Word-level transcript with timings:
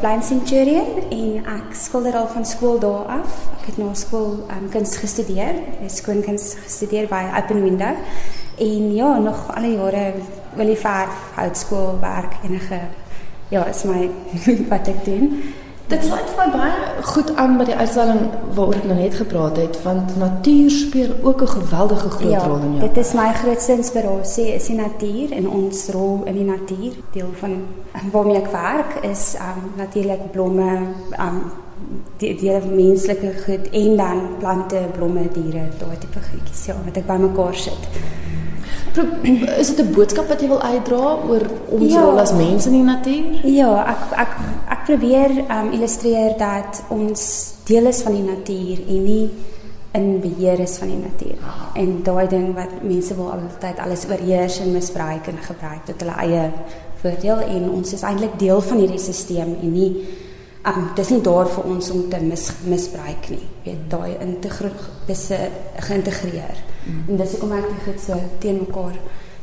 Blind 0.00 0.24
Centurion 0.24 0.86
en 1.12 1.32
ek 1.44 1.74
skilder 1.76 2.14
al 2.16 2.28
van 2.32 2.46
skool 2.48 2.78
daar 2.80 3.10
af. 3.20 3.34
Ek 3.58 3.66
het 3.68 3.80
na 3.80 3.90
skool 3.94 4.38
um, 4.48 4.68
kuns 4.72 4.94
gestudeer, 4.96 5.58
skoonkuns 5.92 6.54
gestudeer 6.62 7.08
by 7.10 7.20
Open 7.36 7.60
Window. 7.62 7.98
En 8.60 8.94
ja, 8.96 9.10
nog 9.20 9.42
alle 9.52 9.74
jare 9.74 10.04
wil 10.56 10.72
ek 10.72 10.80
verf, 10.80 11.20
houtskool, 11.36 11.98
werk, 12.00 12.38
enige 12.48 12.80
ja, 13.52 13.66
is 13.68 13.84
my 13.84 14.08
wat 14.72 14.88
ek 14.88 15.04
doen. 15.04 15.36
Dit 15.90 16.04
sluit 16.06 16.28
vir 16.30 16.38
my 16.38 16.50
baie 16.54 17.02
goed 17.10 17.30
aan 17.34 17.56
by 17.58 17.64
die 17.66 17.74
uitstalling 17.74 18.20
waaroor 18.54 18.76
ek 18.78 18.84
nou 18.86 18.96
net 18.98 19.16
gepraat 19.18 19.56
het, 19.58 19.78
want 19.82 20.12
natuur 20.20 20.70
speel 20.70 21.10
ook 21.26 21.42
'n 21.42 21.54
geweldige 21.54 22.10
groot 22.10 22.30
ja, 22.30 22.44
rol 22.46 22.62
in 22.66 22.76
jou. 22.76 22.88
Dit 22.88 22.96
is 22.96 23.12
my 23.12 23.32
grootste 23.34 23.72
inspirasie, 23.72 24.54
is 24.54 24.66
die 24.66 24.76
natuur 24.76 25.32
en 25.32 25.48
ons 25.48 25.88
rol 25.90 26.22
in 26.24 26.34
die 26.34 26.44
natuur. 26.44 26.92
Deel 27.12 27.32
van 27.40 27.62
waarmee 28.12 28.36
ek 28.36 28.50
werk 28.52 28.92
is 29.02 29.34
um 29.34 29.72
natuurlik 29.76 30.30
blomme, 30.30 30.94
um 31.18 31.42
die 32.16 32.34
die 32.34 32.58
menslike 32.70 33.32
goed 33.44 33.68
en 33.70 33.96
dan 33.96 34.20
plante, 34.38 34.80
blomme, 34.96 35.28
diere, 35.32 35.68
daai 35.78 35.98
tipe 35.98 36.20
goedjies 36.30 36.66
ja, 36.66 36.74
wat 36.84 36.96
ek 36.96 37.06
bymekaar 37.06 37.54
sit. 37.54 37.88
Is 39.58 39.74
dit 39.74 39.86
'n 39.86 39.92
boodskap 39.94 40.28
wat 40.28 40.40
jy 40.40 40.48
wil 40.48 40.62
uitdra 40.62 41.18
oor 41.28 41.44
ons 41.70 41.92
Ja. 41.92 42.00
rol 42.00 42.18
as 42.18 42.32
mense 42.32 42.68
in 42.68 42.74
die 42.74 42.82
natuur? 42.82 43.46
Ja, 43.46 43.84
ek 43.86 44.18
ek 44.18 44.32
ek 44.68 44.84
probeer 44.84 45.30
um 45.50 45.72
illustreer 45.72 46.34
dat 46.38 46.82
ons 46.88 47.52
deel 47.64 47.86
is 47.86 48.02
van 48.02 48.12
die 48.12 48.22
natuur 48.22 48.78
en 48.88 49.04
nie 49.04 49.30
in 49.92 50.20
beheer 50.20 50.58
is 50.60 50.78
van 50.78 50.88
die 50.88 50.96
natuur. 51.02 51.38
En 51.74 52.02
daai 52.02 52.26
ding 52.28 52.54
wat 52.54 52.82
mense 52.82 53.14
wil 53.14 53.30
altyd 53.30 53.78
alles 53.78 54.06
oorheers 54.10 54.60
en 54.60 54.72
misbruik 54.72 55.26
en 55.26 55.38
gebruik 55.40 55.84
tot 55.84 56.00
hulle 56.00 56.16
eie 56.18 56.50
voordeel 57.02 57.40
en 57.40 57.70
ons 57.70 57.92
is 57.92 58.02
eintlik 58.02 58.38
deel 58.38 58.60
van 58.60 58.78
hierdie 58.78 58.98
stelsel 58.98 59.36
en 59.62 59.72
nie 59.72 60.06
um 60.64 60.90
dis 60.94 61.08
nie 61.10 61.20
daar 61.20 61.48
vir 61.48 61.64
ons 61.64 61.90
om 61.90 62.08
te 62.10 62.20
mis, 62.20 62.50
misbruik 62.64 63.30
nie. 63.30 63.46
Jy 63.64 63.72
weet 63.72 63.90
daai 63.90 64.16
integreer 64.20 64.72
dis 65.06 65.30
uh, 65.30 65.38
geïntegreer. 65.76 66.60
Mm. 66.84 67.02
En 67.08 67.16
dis 67.16 67.30
hoekom 67.30 67.52
ek 67.52 67.68
dit 67.68 67.82
goed 67.84 68.00
so 68.00 68.20
teen 68.38 68.60
mekaar 68.66 68.96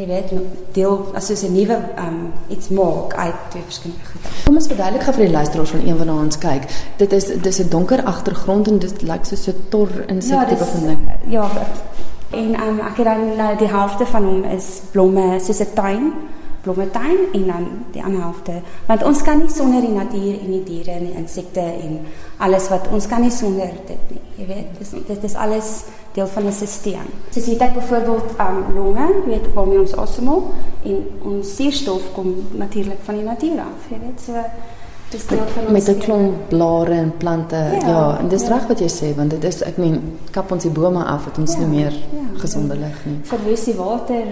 jy 0.00 0.06
weet 0.08 0.30
deel 0.74 0.96
as 1.18 1.26
soos 1.28 1.42
'n 1.44 1.52
nuwe 1.52 1.76
um 2.04 2.32
iets 2.48 2.68
maak 2.68 3.14
uit 3.14 3.40
twee 3.50 3.62
verskillende 3.62 4.04
goede. 4.12 4.28
Kom 4.44 4.54
ons 4.54 4.66
verduidelik 4.66 5.02
gou 5.02 5.14
vir 5.14 5.24
die 5.24 5.32
luisteraars 5.32 5.70
van 5.70 5.86
een 5.86 6.06
na 6.06 6.14
ons 6.14 6.38
kyk. 6.38 6.64
Dit 6.96 7.12
is 7.12 7.26
dis 7.26 7.58
'n 7.60 7.68
donker 7.68 8.04
agtergrond 8.04 8.68
en 8.68 8.78
dit 8.78 9.02
lyk 9.02 9.24
soos 9.24 9.48
'n 9.48 9.64
tor 9.68 9.88
insek 10.08 10.48
tipe 10.48 10.64
van 10.64 10.86
ding. 10.86 11.00
Ja, 11.28 11.50
en 12.30 12.50
um, 12.62 12.80
ek 12.80 12.96
het 12.96 13.04
dan 13.04 13.36
nou 13.36 13.56
die 13.56 13.68
helfte 13.68 14.06
van 14.06 14.24
hom 14.24 14.44
is 14.44 14.80
blomme 14.92 15.40
soos 15.40 15.60
'n 15.60 15.74
tuin, 15.74 16.12
blommetuin 16.62 17.18
en 17.32 17.46
dan 17.46 17.66
die 17.92 18.02
ander 18.04 18.20
helfte 18.20 18.52
want 18.86 19.02
ons 19.04 19.22
kan 19.22 19.38
nie 19.38 19.48
sonder 19.50 19.80
die 19.80 19.94
natuur 19.94 20.40
en 20.40 20.50
die 20.50 20.62
diere 20.64 20.90
en 20.90 21.06
die 21.06 21.14
insekte 21.16 21.60
en 21.60 21.98
alles 22.38 22.68
wat 22.68 22.88
ons 22.92 23.06
kan 23.06 23.20
nie 23.20 23.30
sonder 23.30 23.70
dit 23.86 24.10
nie. 24.10 24.20
Jy 24.36 24.46
weet, 24.46 24.78
dis 24.78 24.90
dit 25.06 25.24
is 25.24 25.34
alles 25.34 25.84
deel 26.12 26.26
van 26.26 26.46
'n 26.46 26.52
stelsel. 26.52 27.00
Soos 27.30 27.46
jy 27.46 27.56
kyk 27.56 27.74
byvoorbeeld 27.74 28.24
um 28.40 28.74
longe, 28.76 29.06
jy 29.24 29.30
weet 29.30 29.52
waarmee 29.54 29.78
ons 29.80 29.96
asemhaal 29.96 30.42
en 30.84 30.96
ons 31.24 31.56
suurstof 31.56 32.12
kom 32.14 32.34
natuurlik 32.52 32.98
van 33.02 33.14
die 33.14 33.24
natuur 33.24 33.58
af, 33.60 33.88
jy 33.90 33.98
weet. 34.00 34.20
So 34.26 34.32
dis 35.10 35.26
deel 35.26 35.38
van 35.54 35.62
ons 35.62 35.72
met 35.72 35.88
'n 35.88 35.98
klomp 35.98 36.48
blare 36.48 36.92
en 36.94 37.12
plante. 37.16 37.56
Ja, 37.56 37.88
Ja, 37.88 38.18
en 38.20 38.28
dis 38.28 38.42
ja. 38.42 38.48
reg 38.48 38.66
wat 38.66 38.78
jy 38.78 38.88
sê 38.88 39.14
want 39.16 39.30
dit 39.30 39.44
is 39.44 39.62
ek 39.62 39.76
meen 39.76 40.18
kap 40.30 40.52
ons 40.52 40.62
die 40.62 40.70
bome 40.72 41.04
af 41.04 41.24
het 41.24 41.38
ons 41.38 41.52
Ja, 41.52 41.58
nie 41.58 41.66
meer 41.68 41.92
ja. 41.92 42.38
gesonde 42.38 42.74
lig 42.76 43.04
nie. 43.06 43.18
verwoes 43.22 43.64
die 43.64 43.74
water, 43.74 44.24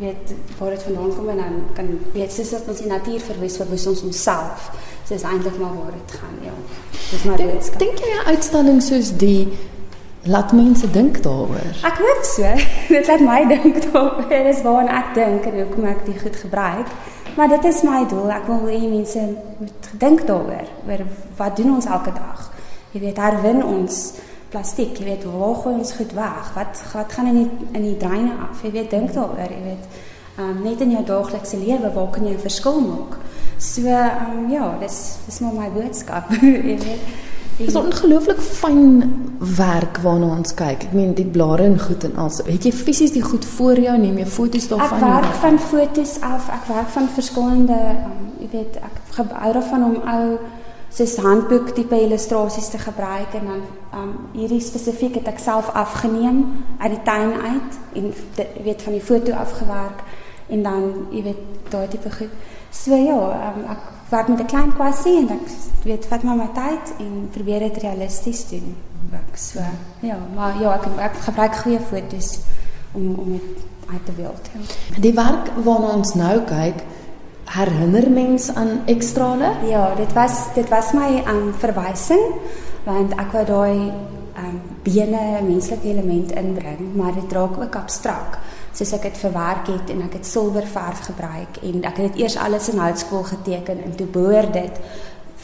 weet 0.00 0.34
waar 0.58 0.70
dit 0.70 0.82
vandaan 0.82 1.14
kom 1.16 1.28
en 1.28 1.36
dan 1.36 1.62
kan 1.74 1.88
weet 2.12 2.32
soos 2.32 2.50
dat 2.50 2.68
ons 2.68 2.78
die 2.78 2.90
natuur 2.90 3.20
verwoes, 3.20 3.56
verwoes 3.56 3.86
ons 3.86 4.02
onsself. 4.02 4.70
So 5.04 5.14
is 5.14 5.22
eintlik 5.22 5.58
maar 5.58 5.74
waar 5.74 5.92
dit 5.96 6.18
gaan, 6.20 6.36
ja. 6.44 6.52
Dis 7.10 7.22
maar 7.24 7.36
boodskap. 7.36 7.78
dink 7.78 7.98
jy 7.98 8.12
'n 8.14 8.26
uitstalling 8.26 8.82
soos 8.82 9.16
die 9.16 9.48
laat 10.22 10.52
mense 10.52 10.90
dink 10.90 11.22
daaroor? 11.22 11.70
Ek 11.82 11.98
hoop 11.98 12.24
so. 12.24 12.42
dit 12.96 13.06
laat 13.06 13.20
my 13.20 13.46
dink 13.48 13.92
daaroor. 13.92 14.44
Dis 14.44 14.62
waarna 14.62 14.98
ek 14.98 15.14
dink 15.14 15.44
en 15.44 15.60
hoekom 15.62 15.84
ek 15.84 16.06
dit 16.06 16.20
goed 16.20 16.36
gebruik. 16.36 16.86
Maar 17.36 17.48
dit 17.48 17.64
is 17.64 17.82
my 17.82 18.06
doel. 18.08 18.30
Ek 18.30 18.46
wil 18.46 18.66
hê 18.66 18.88
mense 18.88 19.20
moet 19.58 19.90
dink 19.98 20.26
daaroor. 20.26 20.68
Oor 20.88 21.04
wat 21.36 21.56
doen 21.56 21.74
ons 21.74 21.86
elke 21.86 22.12
dag? 22.12 22.50
Jy 22.90 23.00
weet, 23.00 23.16
herwin 23.16 23.64
ons 23.64 24.12
plastiek, 24.50 24.98
jy 24.98 25.04
weet, 25.04 25.24
waar 25.24 25.54
gooi 25.62 25.74
ons 25.74 25.92
goed 25.92 26.12
weg? 26.16 26.52
Wat 26.54 26.82
wat 26.94 27.12
gaan 27.12 27.26
in 27.26 27.34
die 27.42 27.50
in 27.72 27.82
die 27.82 27.96
dreine 27.96 28.32
af? 28.48 28.62
Jy 28.62 28.70
weet, 28.72 28.90
dink 28.90 29.12
daaroor, 29.12 29.50
jy 29.52 29.62
weet. 29.64 29.88
Um, 30.38 30.62
net 30.62 30.80
in 30.80 30.90
jou 30.94 31.04
daaglikse 31.04 31.58
lewe, 31.58 31.90
waar 31.94 32.10
kan 32.14 32.24
jy 32.26 32.32
'n 32.34 32.38
verskil 32.38 32.80
maak? 32.80 33.16
So, 33.58 33.80
um, 33.82 34.50
ja, 34.50 34.76
dis 34.80 35.16
dis 35.26 35.40
maar 35.40 35.52
my 35.52 35.68
boodskap, 35.70 36.30
jy 36.42 36.62
weet. 36.78 37.00
Dit 37.58 37.68
is 37.68 37.74
ongelooflik 37.74 38.38
fyn 38.38 39.02
werk 39.56 39.98
waarna 39.98 40.26
ons 40.36 40.54
kyk. 40.54 40.84
Ek 40.84 40.92
meen 40.92 41.14
die 41.14 41.24
blare 41.26 41.64
en 41.64 41.78
goed 41.80 42.04
en 42.04 42.14
al. 42.16 42.30
Het 42.46 42.64
jy 42.64 42.72
fisies 42.72 43.10
die 43.12 43.22
goed 43.22 43.44
voor 43.44 43.74
jou? 43.82 43.96
Neem 43.98 44.18
jy 44.18 44.26
foto's 44.26 44.64
Ek 44.64 44.68
daarvan? 44.78 45.00
werk 45.00 45.34
van 45.42 45.58
fotos 45.58 46.20
af. 46.20 46.48
Ek 46.48 46.68
werk 46.68 46.88
van 46.88 47.08
verskillende, 47.08 47.74
um, 47.74 48.30
jy 48.40 48.48
weet, 48.52 48.76
ek 48.76 48.94
gebou 49.18 49.52
daarvan 49.52 49.84
om 49.84 49.96
ou 50.06 50.38
soos 50.88 51.16
handboek 51.16 51.74
tipe 51.76 52.00
illustrasies 52.00 52.68
te 52.72 52.78
gebruik 52.78 53.34
en 53.34 53.44
dan 53.50 53.62
um 53.94 54.14
hierdie 54.32 54.60
spesifiek 54.60 55.14
het 55.20 55.28
ek 55.28 55.38
self 55.42 55.68
afgeneem 55.76 56.44
uit 56.78 56.90
die 56.90 57.02
tuin 57.04 57.32
uit 57.32 57.78
en 58.00 58.14
dit, 58.34 58.56
weet 58.64 58.82
van 58.82 58.96
die 58.96 59.04
foto 59.04 59.32
afgewerk 59.32 60.02
en 60.48 60.62
dan 60.62 60.88
jy 61.12 61.22
weet 61.22 61.70
daai 61.70 61.88
tipe 61.88 62.10
goed. 62.10 62.32
So 62.72 62.96
ja, 62.96 63.18
um, 63.50 63.64
ek 63.68 63.84
werk 64.10 64.28
met 64.28 64.40
'n 64.40 64.46
klein 64.46 64.72
kwassie 64.74 65.16
en 65.20 65.30
ek 65.30 65.46
weet 65.84 66.06
vat 66.06 66.22
maar 66.22 66.36
my 66.36 66.50
tyd 66.54 66.94
en 66.98 67.28
probeer 67.32 67.58
dit 67.58 67.82
realisties 67.82 68.48
doen. 68.48 68.76
Ek 69.12 69.36
so 69.36 69.60
ja, 70.00 70.18
maar 70.34 70.60
ja, 70.60 70.74
ek 70.74 70.86
ek 70.98 71.16
gebruik 71.28 71.56
goeie 71.56 71.80
foto's 71.80 72.38
om 72.92 73.14
om 73.14 73.32
dit 73.32 73.66
uit 73.92 74.04
te 74.04 74.12
beeld. 74.12 74.48
Ja. 74.52 75.00
Die 75.00 75.14
werk 75.14 75.50
waarna 75.64 75.94
ons 75.96 76.14
nou 76.14 76.40
kyk, 76.44 76.82
herinner 77.54 78.10
mens 78.10 78.50
aan 78.54 78.82
ekstrale? 78.86 79.52
Ja, 79.68 79.94
dit 79.96 80.12
was 80.12 80.52
dit 80.54 80.68
was 80.68 80.92
my 80.92 81.22
um 81.26 81.52
verwysing 81.58 82.24
want 82.84 83.12
ek 83.20 83.32
wou 83.32 83.44
daai 83.44 83.92
um 84.38 84.60
bene 84.86 85.42
menslike 85.44 85.84
element 85.88 86.32
inbring, 86.32 86.94
maar 86.96 87.12
dit 87.12 87.32
raak 87.32 87.58
ook 87.58 87.76
abstrak. 87.76 88.38
Soos 88.72 88.92
ek 88.96 89.08
dit 89.08 89.18
verwerk 89.18 89.66
het 89.72 89.90
en 89.90 90.04
ek 90.06 90.20
het 90.20 90.26
silwerverf 90.26 91.02
gebruik 91.10 91.60
en 91.62 91.82
ek 91.82 91.98
het 91.98 92.12
dit 92.12 92.24
eers 92.24 92.38
alles 92.38 92.68
in 92.72 92.78
houtskool 92.78 93.26
geteken 93.26 93.82
en 93.84 93.96
toe 93.96 94.06
behoor 94.06 94.52
dit 94.52 94.80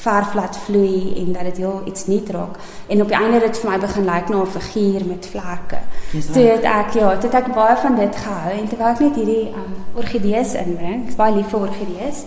verf 0.00 0.34
laat 0.34 0.56
vloei 0.56 1.14
en 1.16 1.32
dat 1.32 1.42
dit 1.42 1.56
heel 1.56 1.82
iets 1.84 2.06
nuut 2.06 2.30
raak. 2.30 2.56
En 2.86 3.02
op 3.02 3.08
die 3.08 3.16
einde 3.16 3.38
het 3.38 3.46
dit 3.46 3.58
vir 3.58 3.70
my 3.70 3.78
begin 3.78 4.04
lyk 4.04 4.28
na 4.28 4.40
'n 4.42 4.46
figuur 4.46 5.06
met 5.06 5.26
vlerke. 5.26 5.80
Dis 6.12 6.26
Toe 6.26 6.42
het 6.42 6.64
ek 6.64 6.90
ja, 6.92 7.16
toe 7.18 7.30
het 7.30 7.34
ek 7.34 7.54
baie 7.54 7.76
van 7.76 7.94
dit 7.96 8.16
gehou 8.16 8.52
en 8.60 8.68
terwyl 8.68 8.92
ek 8.94 9.00
net 9.00 9.14
hierdie 9.14 9.46
um 9.60 9.72
orgidees 9.94 10.54
inbring. 10.54 11.06
Ek's 11.06 11.16
baie 11.16 11.34
lief 11.34 11.48
vir 11.48 11.60
orgidees. 11.60 12.24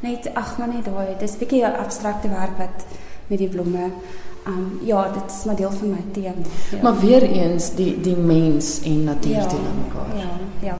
Net 0.00 0.30
ag 0.34 0.58
maar 0.58 0.68
net 0.68 0.84
daai, 0.84 1.16
dis 1.18 1.34
'n 1.34 1.38
bietjie 1.38 1.66
abstrakte 1.66 2.28
werk 2.28 2.58
wat 2.58 2.84
met 3.26 3.38
die 3.38 3.48
blomme. 3.48 3.90
Um 4.46 4.80
ja, 4.82 5.08
dit 5.12 5.30
is 5.30 5.44
maar 5.44 5.56
deel 5.56 5.70
van 5.70 5.90
my 5.90 6.04
tema. 6.12 6.44
Ja. 6.70 6.82
Maar 6.82 6.98
weer 6.98 7.22
eens 7.22 7.74
die 7.74 8.00
die 8.00 8.16
mens 8.16 8.80
en 8.82 9.04
natuur 9.04 9.32
ja, 9.32 9.46
teenoor 9.46 9.78
mekaar. 9.84 10.16
Ja, 10.16 10.30
ja. 10.66 10.74